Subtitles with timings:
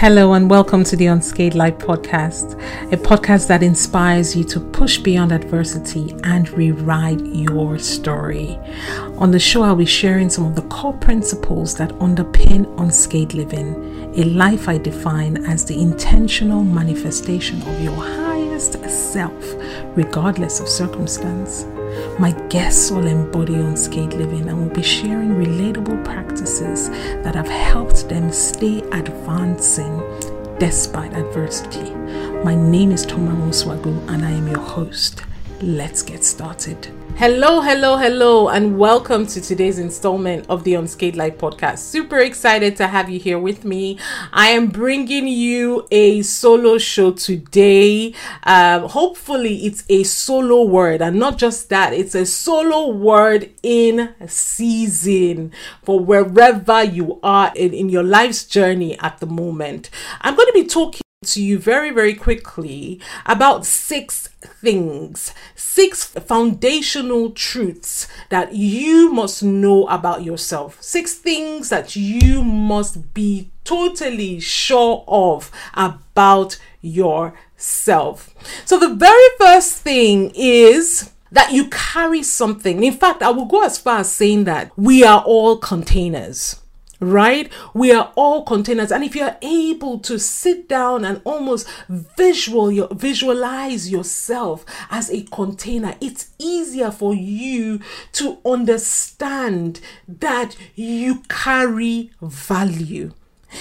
[0.00, 2.52] Hello, and welcome to the Unscathed Life podcast,
[2.92, 8.60] a podcast that inspires you to push beyond adversity and rewrite your story.
[9.16, 13.74] On the show, I'll be sharing some of the core principles that underpin unscathed living,
[14.16, 19.56] a life I define as the intentional manifestation of your highest self,
[19.96, 21.64] regardless of circumstance.
[22.18, 26.90] My guests will embody unscathed living and will be sharing relatable practices
[27.22, 30.02] that have helped them stay advancing
[30.58, 31.94] despite adversity.
[32.44, 35.22] My name is Tombra Omoswago and I am your host.
[35.60, 36.86] Let's get started.
[37.16, 41.78] Hello, hello, hello, and welcome to today's installment of the Unscathed Life podcast.
[41.78, 43.98] Super excited to have you here with me.
[44.32, 48.14] I am bringing you a solo show today.
[48.44, 54.14] Um, hopefully, it's a solo word, and not just that, it's a solo word in
[54.28, 55.50] season
[55.82, 59.90] for wherever you are in, in your life's journey at the moment.
[60.20, 64.28] I'm going to be talking to you very, very quickly about six
[64.62, 73.14] things, six foundational truths that you must know about yourself, six things that you must
[73.14, 78.32] be totally sure of about yourself.
[78.64, 82.84] So, the very first thing is that you carry something.
[82.84, 86.60] In fact, I will go as far as saying that we are all containers
[87.00, 87.50] right?
[87.74, 88.90] We are all containers.
[88.90, 95.22] And if you're able to sit down and almost visual your, visualize yourself as a
[95.22, 97.80] container, it's easier for you
[98.12, 103.12] to understand that you carry value.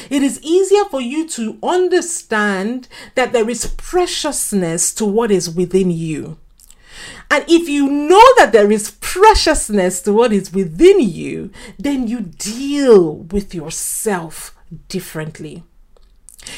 [0.09, 5.91] It is easier for you to understand that there is preciousness to what is within
[5.91, 6.37] you.
[7.29, 12.21] And if you know that there is preciousness to what is within you, then you
[12.21, 14.55] deal with yourself
[14.87, 15.63] differently.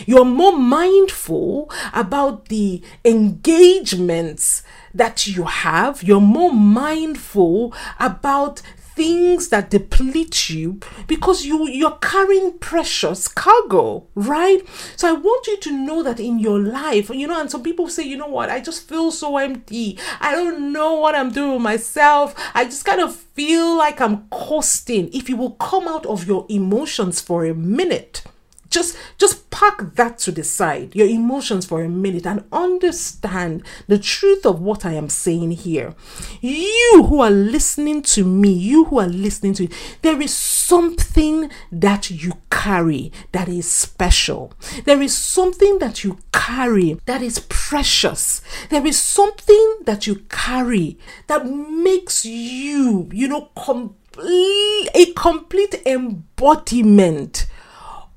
[0.06, 6.04] You're more mindful about the engagements that you have.
[6.04, 8.62] You're more mindful about
[9.00, 10.78] things that deplete you
[11.08, 14.62] because you you're carrying precious cargo right?
[14.98, 17.88] So i want you to know that in your life you know and some people
[17.88, 18.50] say you know what?
[18.50, 19.98] I just feel so empty.
[20.20, 22.36] I don't know what i'm doing with myself.
[22.54, 26.46] I just kind of feel like i'm coasting if you will come out of your
[26.50, 28.24] emotions for a minute
[28.70, 33.98] just just park that to the side your emotions for a minute and understand the
[33.98, 35.94] truth of what i am saying here.
[36.42, 41.50] You who are listening to me you who are listening to it, there is something
[41.72, 44.54] that you carry that is special.
[44.86, 48.42] There is something that you carry that is precious.
[48.70, 50.98] There is something that you carry
[51.28, 57.48] that makes you you know complete a complete embodiment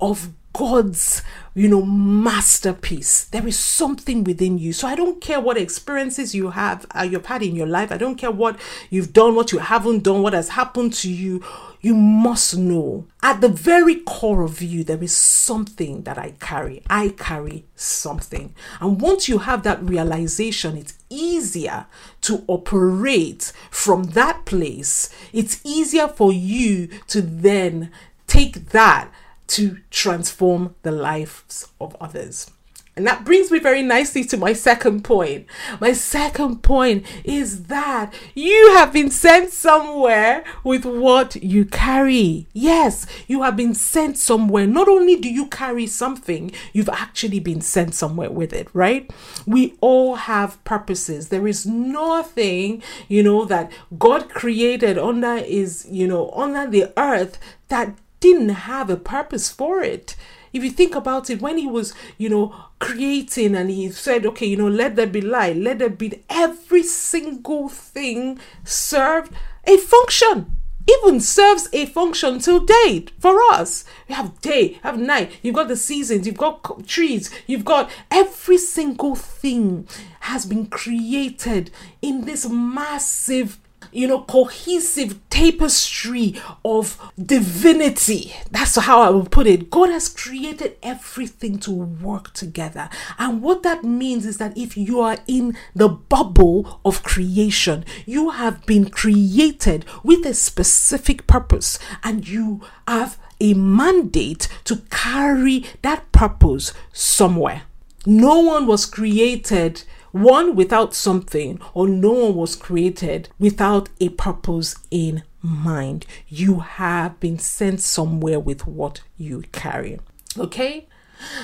[0.01, 1.23] of God's,
[1.55, 3.25] you know, masterpiece.
[3.25, 4.73] There is something within you.
[4.73, 7.91] So I don't care what experiences you have, uh, you've had in your life.
[7.91, 8.59] I don't care what
[8.91, 11.43] you've done, what you haven't done, what has happened to you.
[11.81, 16.83] You must know at the very core of you, there is something that I carry.
[16.89, 18.55] I carry something.
[18.81, 21.87] And once you have that realization, it's easier
[22.23, 25.11] to operate from that place.
[25.33, 27.91] It's easier for you to then
[28.27, 29.11] take that
[29.53, 32.51] to transform the lives of others.
[32.95, 35.47] And that brings me very nicely to my second point.
[35.81, 42.49] My second point is that you have been sent somewhere with what you carry.
[42.53, 44.67] Yes, you have been sent somewhere.
[44.67, 49.11] Not only do you carry something, you've actually been sent somewhere with it, right?
[49.47, 51.29] We all have purposes.
[51.29, 57.39] There is nothing, you know, that God created under is, you know, under the earth
[57.69, 60.17] that didn't have a purpose for it.
[60.53, 64.47] If you think about it, when he was, you know, creating and he said, okay,
[64.47, 69.33] you know, let there be light, let there be every single thing served
[69.67, 70.57] a function
[70.91, 73.85] even serves a function till date for us.
[74.09, 78.59] You have day, have night, you've got the seasons, you've got trees, you've got every
[78.59, 79.87] single thing
[80.21, 81.71] has been created
[82.01, 83.62] in this massive
[83.93, 86.35] you know, cohesive tapestry
[86.65, 88.35] of divinity.
[88.51, 89.71] That's how I would put it.
[89.71, 92.89] God has created everything to work together.
[93.19, 98.31] And what that means is that if you are in the bubble of creation, you
[98.31, 106.11] have been created with a specific purpose and you have a mandate to carry that
[106.13, 107.63] purpose somewhere.
[108.07, 114.77] No one was created one without something, or no one was created without a purpose
[114.91, 116.07] in mind.
[116.29, 119.99] You have been sent somewhere with what you carry.
[120.39, 120.87] Okay?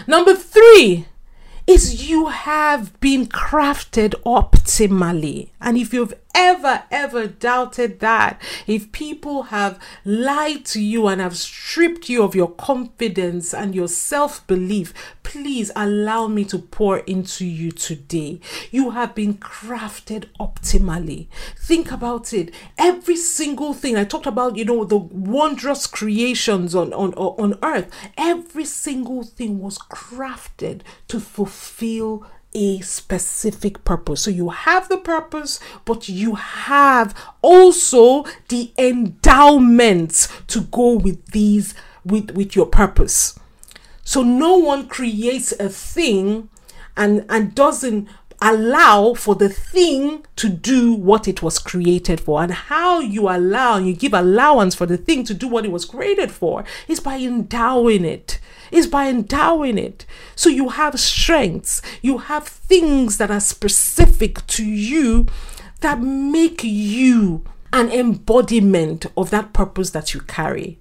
[0.07, 1.07] Number three
[1.67, 5.51] is you have been crafted optimally.
[5.61, 11.37] And if you've ever, ever doubted that, if people have lied to you and have
[11.37, 14.95] stripped you of your confidence and your self belief,
[15.25, 18.41] please allow me to pour into you today.
[18.71, 21.27] You have been crafted optimally.
[21.59, 22.55] Think about it.
[22.79, 27.91] Every single thing I talked about, you know, the wondrous creations on, on, on earth,
[28.17, 32.25] every single thing was crafted to fulfill
[32.55, 34.23] a specific purpose.
[34.23, 41.75] So you have the purpose, but you have also the endowments to go with these
[42.05, 43.39] with with your purpose.
[44.03, 46.49] So no one creates a thing
[46.97, 48.09] and and doesn't
[48.41, 53.77] allow for the thing to do what it was created for and how you allow
[53.79, 57.17] you give allowance for the thing to do what it was created for is by
[57.17, 58.39] endowing it
[58.71, 60.05] is by endowing it.
[60.35, 65.27] So you have strengths, you have things that are specific to you
[65.81, 70.79] that make you an embodiment of that purpose that you carry.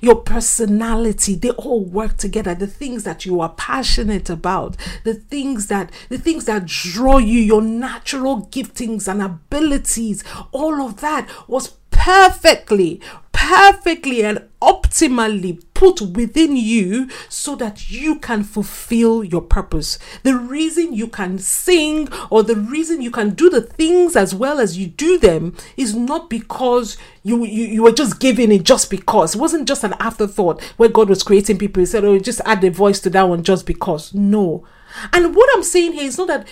[0.00, 2.54] Your personality, they all work together.
[2.54, 7.40] The things that you are passionate about, the things that the things that draw you,
[7.40, 13.00] your natural giftings and abilities, all of that was perfectly
[13.46, 20.00] perfectly and optimally put within you so that you can fulfill your purpose.
[20.24, 24.58] The reason you can sing or the reason you can do the things as well
[24.58, 28.90] as you do them is not because you, you, you were just giving it just
[28.90, 29.36] because.
[29.36, 31.80] It wasn't just an afterthought where God was creating people.
[31.80, 34.12] He said, Oh, just add a voice to that one just because.
[34.12, 34.66] No.
[35.12, 36.48] And what I'm saying here is not that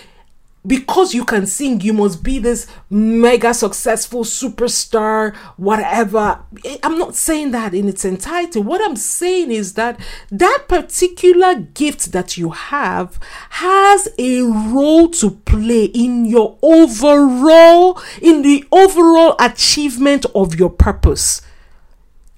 [0.67, 6.39] because you can sing, you must be this mega successful superstar, whatever.
[6.83, 8.59] I'm not saying that in its entirety.
[8.59, 9.99] What I'm saying is that
[10.31, 13.19] that particular gift that you have
[13.51, 21.41] has a role to play in your overall, in the overall achievement of your purpose.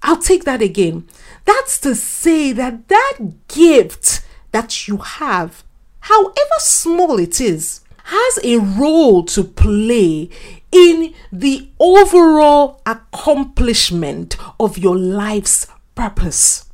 [0.03, 1.07] I'll take that again.
[1.45, 4.21] That's to say that that gift
[4.51, 5.63] that you have,
[6.01, 10.30] however small it is, has a role to play
[10.71, 16.65] in the overall accomplishment of your life's purpose.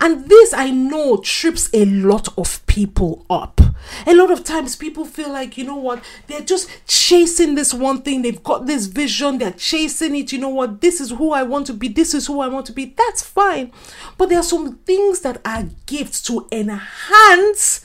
[0.00, 3.60] And this I know trips a lot of people up.
[4.06, 8.02] A lot of times people feel like, you know what, they're just chasing this one
[8.02, 8.22] thing.
[8.22, 10.32] They've got this vision, they're chasing it.
[10.32, 12.66] You know what, this is who I want to be, this is who I want
[12.66, 12.94] to be.
[12.96, 13.72] That's fine.
[14.16, 17.84] But there are some things that are gifts to enhance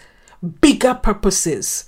[0.61, 1.85] bigger purposes.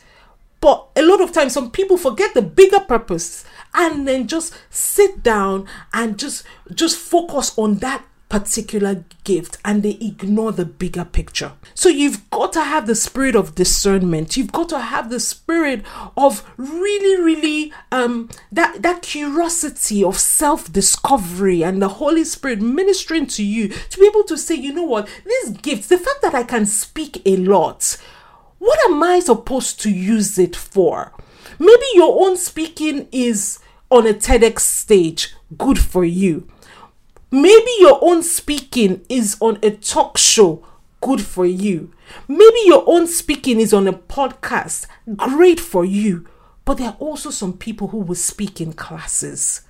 [0.63, 3.43] But a lot of times, some people forget the bigger purpose
[3.73, 9.97] and then just sit down and just just focus on that particular gift and they
[9.99, 11.51] ignore the bigger picture.
[11.75, 14.37] So you've got to have the spirit of discernment.
[14.37, 15.83] You've got to have the spirit
[16.15, 23.43] of really, really um that that curiosity of self-discovery and the Holy Spirit ministering to
[23.43, 26.43] you to be able to say, you know what, these gifts, the fact that I
[26.43, 27.97] can speak a lot,
[28.63, 31.11] what am I supposed to use it for?
[31.59, 33.59] Maybe your own speaking is
[33.91, 36.47] on a TEDx stage, good for you.
[37.29, 40.65] Maybe your own speaking is on a talk show,
[41.01, 41.91] good for you.
[42.29, 46.25] Maybe your own speaking is on a podcast, great for you.
[46.63, 49.63] But there are also some people who will speak in classes.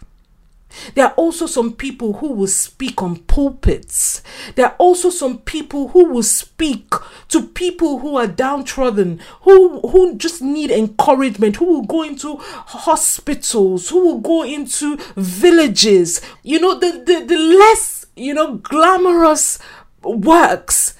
[0.95, 4.21] There are also some people who will speak on pulpits.
[4.55, 6.93] There are also some people who will speak
[7.29, 13.89] to people who are downtrodden, who, who just need encouragement, who will go into hospitals,
[13.89, 16.21] who will go into villages.
[16.43, 19.59] You know, the, the, the less, you know, glamorous
[20.03, 20.95] works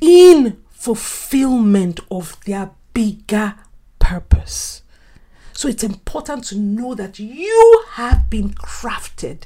[0.00, 3.54] in fulfillment of their bigger
[3.98, 4.82] purpose.
[5.60, 9.42] So it's important to know that you have been crafted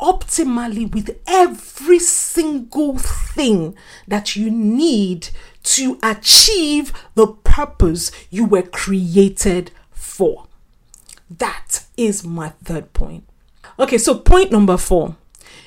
[0.00, 3.74] optimally with every single thing
[4.06, 5.30] that you need
[5.64, 10.46] to achieve the purpose you were created for.
[11.28, 13.24] That is my third point.
[13.76, 15.16] Okay, so point number four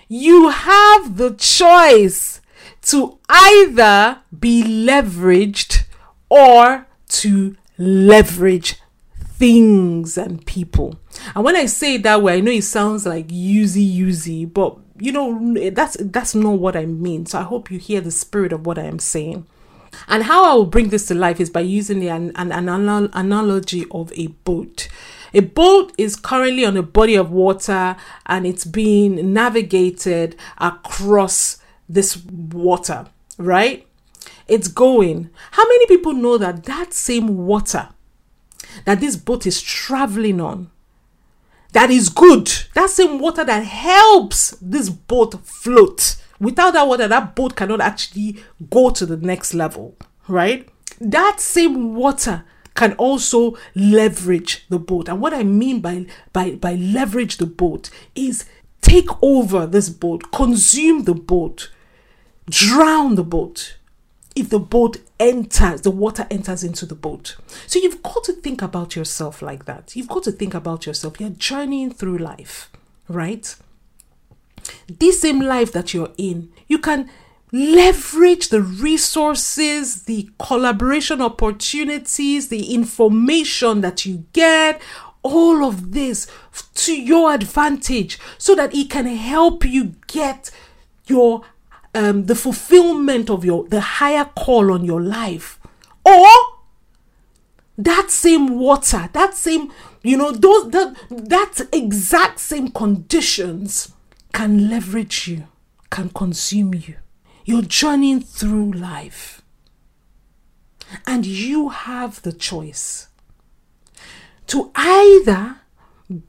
[0.07, 2.39] you have the choice
[2.83, 5.83] to either be leveraged
[6.29, 8.77] or to leverage
[9.39, 10.99] things and people.
[11.33, 14.77] And when I say it that way, I know it sounds like usy usy, but
[14.99, 17.25] you know that's that's not what I mean.
[17.25, 19.47] So I hope you hear the spirit of what I am saying.
[20.07, 23.09] And how I will bring this to life is by using the, an, an, an
[23.11, 24.87] analogy of a boat.
[25.33, 27.95] A boat is currently on a body of water
[28.27, 33.07] and it's being navigated across this water,
[33.39, 33.87] right?
[34.49, 35.29] it's going.
[35.51, 37.89] How many people know that that same water
[38.85, 40.69] that this boat is traveling on
[41.71, 46.15] that is good, that same water that helps this boat float.
[46.39, 48.37] Without that water, that boat cannot actually
[48.69, 49.95] go to the next level,
[50.27, 50.67] right?
[50.99, 52.43] That same water
[52.75, 55.09] can also leverage the boat.
[55.09, 58.45] And what I mean by by by leverage the boat is
[58.81, 61.69] take over this boat, consume the boat,
[62.49, 63.75] drown the boat.
[64.39, 67.35] If the boat enters, the water enters into the boat.
[67.67, 69.97] So you've got to think about yourself like that.
[69.97, 71.19] You've got to think about yourself.
[71.19, 72.71] You're journeying through life,
[73.09, 73.53] right?
[74.87, 77.09] This same life that you're in, you can
[77.51, 84.81] leverage the resources, the collaboration opportunities, the information that you get,
[85.21, 86.27] all of this
[86.75, 90.49] to your advantage so that it can help you get
[91.07, 91.41] your
[91.93, 95.59] um, the fulfillment of your the higher call on your life.
[96.05, 96.27] Or
[97.77, 99.71] that same water that same
[100.03, 103.93] you know those that that exact same conditions
[104.33, 105.47] can leverage you
[105.89, 106.95] can consume you.
[107.45, 109.41] You're journeying through life.
[111.05, 113.07] And you have the choice
[114.47, 115.57] to either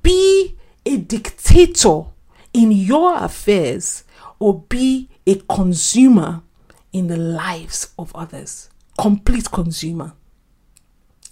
[0.03, 2.05] be a dictator
[2.53, 4.05] in your affairs
[4.39, 6.43] or be a consumer
[6.93, 8.71] in the lives of others.
[8.99, 10.15] Complete consumer.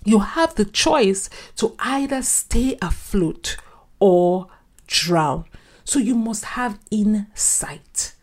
[0.05, 3.57] You have the choice to either stay afloat
[3.99, 4.49] or
[4.87, 5.45] drown.
[5.85, 8.15] So you must have insight.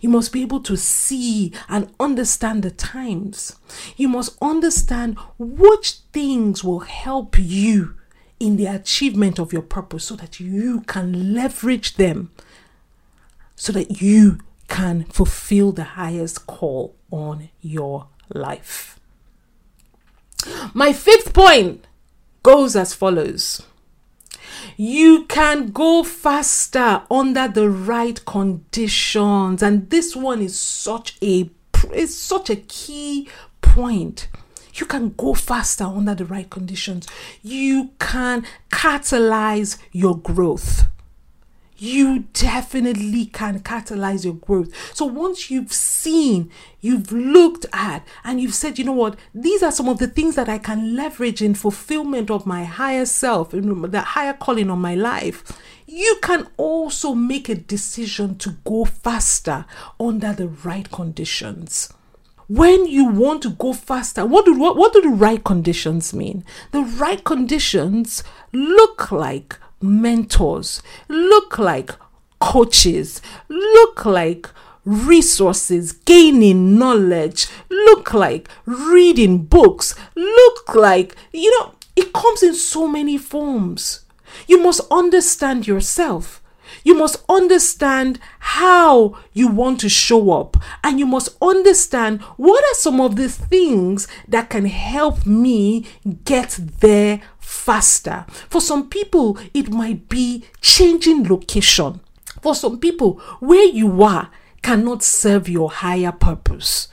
[0.00, 3.56] You must be able to see and understand the times.
[3.96, 7.96] You must understand which things will help you
[8.40, 12.30] in the achievement of your purpose so that you can leverage them
[13.62, 14.38] so that you
[14.72, 18.98] can fulfill the highest call on your life.
[20.72, 21.86] My fifth point
[22.42, 23.62] goes as follows.
[24.78, 31.50] You can go faster under the right conditions and this one is such a
[31.92, 33.28] is such a key
[33.60, 34.28] point.
[34.72, 37.06] You can go faster under the right conditions.
[37.42, 40.86] You can catalyze your growth
[41.82, 44.72] you definitely can catalyze your growth.
[44.94, 46.48] So once you've seen,
[46.80, 50.36] you've looked at, and you've said, you know what, these are some of the things
[50.36, 54.94] that I can leverage in fulfillment of my higher self, the higher calling on my
[54.94, 59.64] life, you can also make a decision to go faster
[59.98, 61.92] under the right conditions.
[62.46, 66.44] When you want to go faster what do what, what do the right conditions mean?
[66.70, 68.22] The right conditions
[68.52, 71.92] look like mentors, look like
[72.40, 74.48] coaches, look like
[74.84, 82.88] resources, gaining knowledge, look like reading books, look like, you know, it comes in so
[82.88, 84.04] many forms.
[84.46, 86.42] You must understand yourself.
[86.84, 92.74] You must understand how you want to show up, and you must understand what are
[92.74, 95.86] some of the things that can help me
[96.24, 97.20] get there
[97.52, 98.24] faster.
[98.48, 102.00] For some people, it might be changing location.
[102.40, 104.30] For some people, where you are
[104.62, 106.88] cannot serve your higher purpose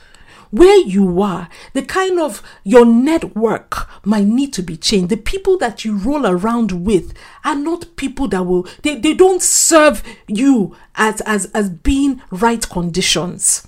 [0.51, 5.09] where you are, the kind of your network might need to be changed.
[5.09, 7.13] The people that you roll around with
[7.45, 12.67] are not people that will they, they don't serve you as as as being right
[12.67, 13.67] conditions.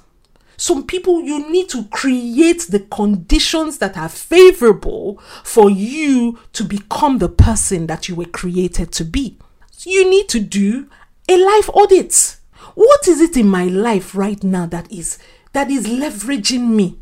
[0.62, 7.18] Some people you need to create the conditions that are favorable for you to become
[7.18, 9.40] the person that you were created to be.
[9.80, 10.88] You need to do
[11.28, 12.38] a life audit.
[12.76, 15.18] What is it in my life right now that is
[15.54, 17.00] that is leveraging me?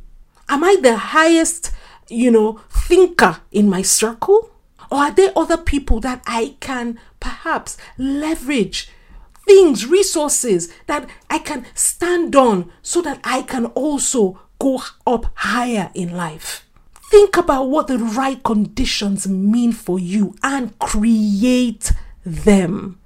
[0.47, 1.71] Am I the highest,
[2.07, 4.51] you know, thinker in my circle?
[4.89, 8.87] Or are there other people that I can perhaps leverage
[9.49, 15.89] things, resources that I can stand on so that I can also go up higher
[15.95, 16.67] in life?
[17.09, 21.91] Think about what the right conditions mean for you and create
[22.23, 22.99] them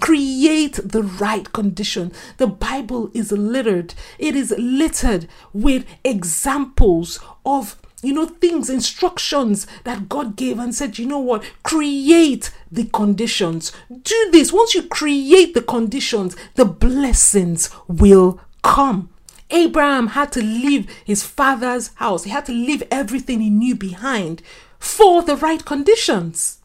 [0.00, 2.10] create the right condition.
[2.38, 10.08] The Bible is littered, it is littered with examples of you know things instructions that
[10.08, 11.44] god gave and said you know what?
[11.62, 13.72] Create the conditions.
[13.88, 14.52] Do this.
[14.52, 19.08] Once you create the conditions the blessings will come.
[19.50, 22.24] Abraham had to leave his father's house.
[22.24, 24.42] He had to leave everything he knew behind
[24.78, 26.58] for the right conditions.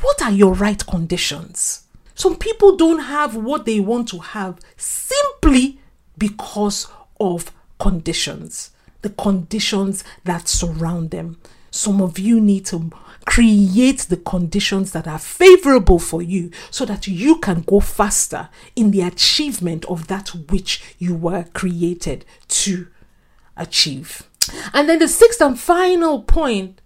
[0.00, 1.84] What are your right conditions?
[2.14, 5.80] Some people don't have what they want to have simply
[6.18, 6.88] because
[7.18, 8.70] of conditions.
[9.02, 11.38] The conditions that surround them.
[11.70, 12.90] Some of you need to
[13.24, 18.90] create the conditions that are favorable for you so that you can go faster in
[18.90, 22.88] the achievement of that which you were created to
[23.56, 24.22] achieve.
[24.74, 26.80] And then the sixth and final point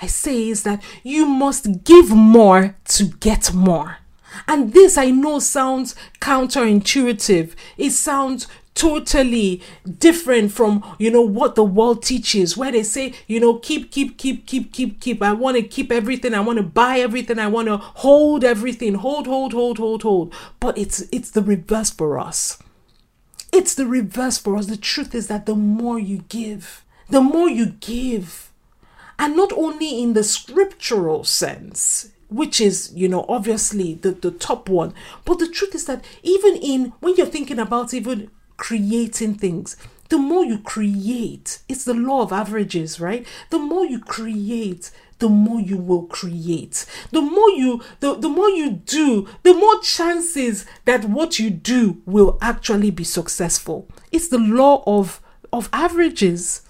[0.00, 3.98] I say is that you must give more to get more.
[4.46, 7.54] And this I know sounds counterintuitive.
[7.78, 9.60] It sounds totally
[9.98, 14.16] different from you know what the world teaches where they say you know keep keep
[14.16, 15.22] keep keep keep keep.
[15.22, 16.34] I want to keep everything.
[16.34, 17.40] I want to buy everything.
[17.40, 18.94] I want to hold everything.
[18.94, 20.34] Hold hold hold hold hold.
[20.60, 22.62] But it's it's the reverse for us.
[23.52, 24.66] It's the reverse for us.
[24.66, 28.50] The truth is that the more you give the more you give.
[29.18, 34.68] And not only in the scriptural sense which is you know obviously the the top
[34.68, 34.92] one
[35.24, 39.76] but the truth is that even in when you're thinking about even creating things.
[40.08, 43.26] The more you create, it's the law of averages, right?
[43.50, 46.86] The more you create, the more you will create.
[47.10, 52.02] The more you the, the more you do, the more chances that what you do
[52.06, 53.88] will actually be successful.
[54.12, 55.20] It's the law of
[55.52, 56.62] of averages.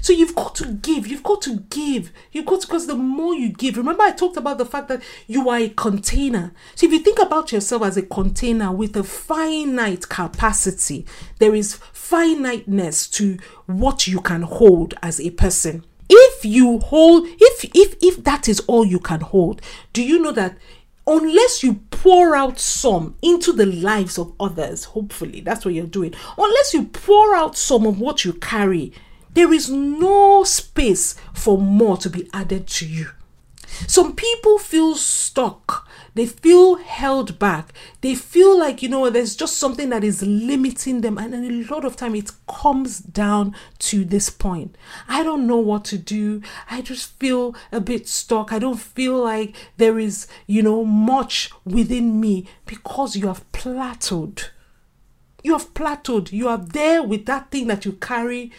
[0.00, 3.34] So you've got to give, you've got to give, you've got to, because the more
[3.34, 6.52] you give, remember I talked about the fact that you are a container.
[6.74, 11.06] So if you think about yourself as a container with a finite capacity,
[11.38, 15.84] there is finiteness to what you can hold as a person.
[16.08, 19.62] If you hold, if if if that is all you can hold,
[19.94, 20.58] do you know that
[21.06, 26.14] unless you pour out some into the lives of others, hopefully that's what you're doing,
[26.36, 28.92] unless you pour out some of what you carry,
[29.34, 33.08] there is no space for more to be added to you.
[33.86, 35.88] Some people feel stuck.
[36.14, 37.72] They feel held back.
[38.02, 41.18] They feel like, you know, there's just something that is limiting them.
[41.18, 44.76] And a lot of time it comes down to this point.
[45.08, 46.40] I don't know what to do.
[46.70, 48.52] I just feel a bit stuck.
[48.52, 54.50] I don't feel like there is, you know, much within me because you have plateaued.
[55.42, 56.32] You have plateaued.
[56.32, 58.50] You are there with that thing that you carry,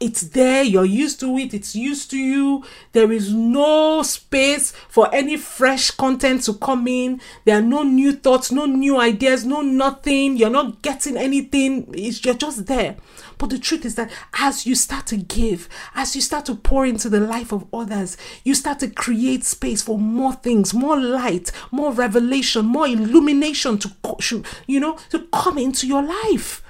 [0.00, 2.64] it's there, you're used to it, it's used to you.
[2.92, 7.20] There is no space for any fresh content to come in.
[7.44, 10.38] There are no new thoughts, no new ideas, no nothing.
[10.38, 11.92] You're not getting anything.
[11.92, 12.96] It's, you're just there.
[13.36, 16.86] But the truth is that as you start to give, as you start to pour
[16.86, 21.52] into the life of others, you start to create space for more things, more light,
[21.70, 26.62] more revelation, more illumination to, you know, to come into your life.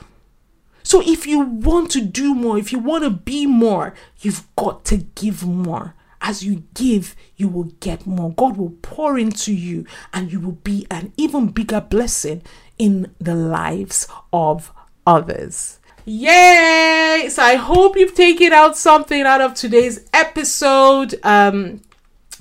[0.83, 4.85] So if you want to do more, if you want to be more, you've got
[4.87, 5.95] to give more.
[6.23, 8.33] As you give, you will get more.
[8.33, 12.43] God will pour into you and you will be an even bigger blessing
[12.79, 14.73] in the lives of
[15.07, 15.79] others.
[16.05, 17.29] Yay!
[17.31, 21.15] So I hope you've taken out something out of today's episode.
[21.23, 21.81] Um,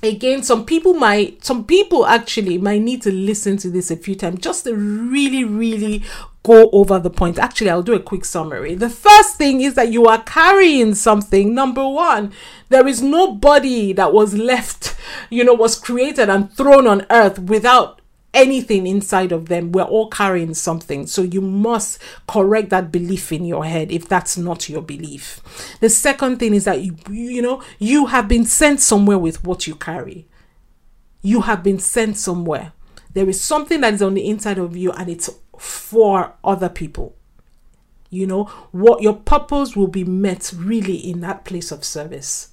[0.02, 4.14] again some people might some people actually might need to listen to this a few
[4.14, 6.02] times just really really
[6.42, 9.92] go over the point actually i'll do a quick summary the first thing is that
[9.92, 12.32] you are carrying something number one
[12.70, 14.96] there is nobody that was left
[15.28, 18.00] you know was created and thrown on earth without
[18.32, 19.72] anything inside of them.
[19.72, 21.06] We're all carrying something.
[21.06, 25.40] So you must correct that belief in your head if that's not your belief.
[25.80, 29.66] The second thing is that you, you know, you have been sent somewhere with what
[29.66, 30.28] you carry.
[31.22, 32.72] You have been sent somewhere.
[33.12, 35.28] There is something that is on the inside of you and it's
[35.60, 37.14] for other people.
[38.08, 42.48] You know, what your purpose will be met really in that place of service.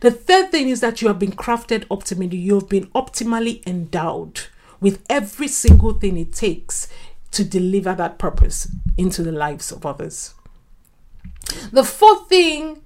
[0.00, 4.42] The third thing is that you have been crafted optimally, you have been optimally endowed
[4.78, 6.86] with every single thing it takes
[7.30, 10.34] to deliver that purpose into the lives of others.
[11.72, 12.82] The fourth thing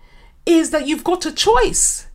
[0.47, 2.07] is that you've got a choice.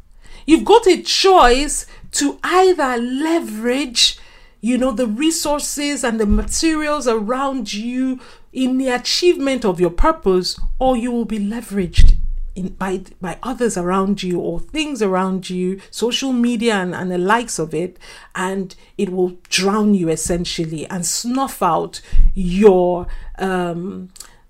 [0.45, 4.17] You've got a choice to either leverage,
[4.63, 8.17] you know, the resources and the materials around you
[8.53, 12.15] in the achievement of your purpose, or you will be leveraged
[12.55, 17.17] in, by by others around you or things around you, social media and, and the
[17.17, 17.99] likes of it,
[18.35, 21.99] and it will drown you essentially and snuff out
[22.33, 23.05] your
[23.39, 24.07] um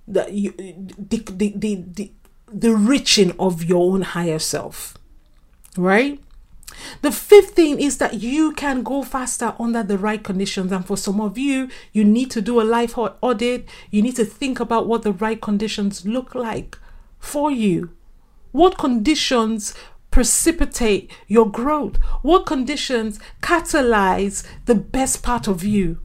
[0.08, 0.54] the
[0.96, 2.12] the the the, the,
[2.50, 4.96] the reaching of your own higher self.
[5.76, 6.20] Right?
[7.02, 10.72] The fifth thing is that you can go faster under the right conditions.
[10.72, 13.68] And for some of you, you need to do a life audit.
[13.92, 16.78] You need to think about what the right conditions look like
[17.20, 17.92] for you?
[18.52, 19.74] What conditions
[20.12, 21.98] precipitate your growth?
[22.22, 26.00] What conditions catalyze the best part of you?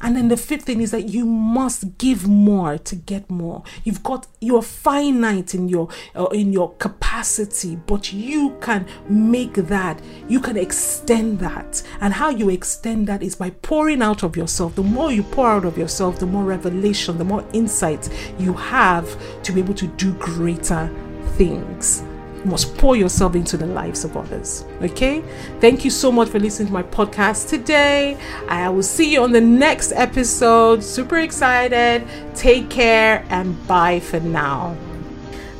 [0.00, 3.62] And then the fifth thing is that you must give more to get more.
[3.84, 10.00] You've got you're finite in your uh, in your capacity, but you can make that.
[10.28, 11.82] You can extend that.
[12.00, 14.74] And how you extend that is by pouring out of yourself.
[14.74, 19.16] The more you pour out of yourself, the more revelation, the more insight you have
[19.42, 20.90] to be able to do greater
[21.36, 22.02] things
[22.44, 24.64] must pour yourself into the lives of others.
[24.82, 25.22] Okay?
[25.60, 28.16] Thank you so much for listening to my podcast today.
[28.48, 30.82] I will see you on the next episode.
[30.82, 32.06] Super excited.
[32.34, 34.76] Take care and bye for now.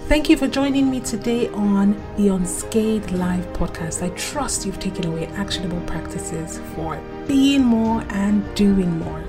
[0.06, 4.02] Thank you for joining me today on the Unscathed Life podcast.
[4.02, 9.24] I trust you've taken away actionable practices for being more and doing more.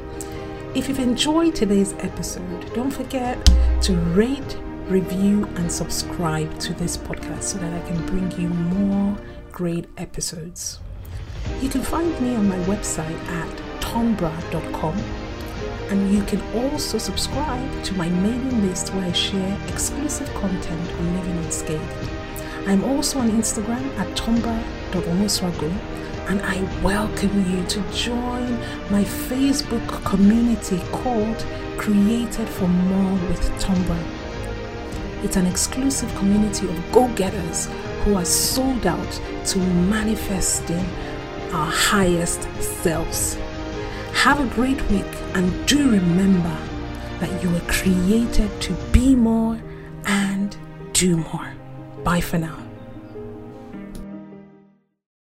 [0.76, 3.39] If you've enjoyed today's episode, don't forget
[3.84, 9.17] to rate, review, and subscribe to this podcast so that I can bring you more
[9.52, 10.80] great episodes.
[11.62, 14.98] You can find me on my website at tombra.com
[15.89, 21.15] and you can also subscribe to my mailing list where I share exclusive content on
[21.15, 22.10] living unscathed.
[22.67, 25.71] I'm also on Instagram at tombra.omoswago
[26.30, 28.60] and I welcome you to join
[28.91, 31.45] my Facebook community called
[31.78, 34.14] Created for More with Tombra.
[35.26, 37.68] It's an exclusive community of go getters
[38.04, 40.86] who are sold out to manifesting
[41.52, 43.34] our highest selves.
[44.14, 46.56] Have a great week and do remember
[47.20, 49.60] that you were created to be more
[50.06, 50.56] and
[50.94, 51.56] do more.
[52.04, 52.64] Bye for now.